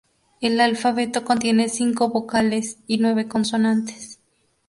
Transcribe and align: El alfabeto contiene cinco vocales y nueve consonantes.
El 0.41 0.59
alfabeto 0.61 1.23
contiene 1.23 1.69
cinco 1.69 2.09
vocales 2.09 2.79
y 2.87 2.97
nueve 2.97 3.27
consonantes. 3.27 4.19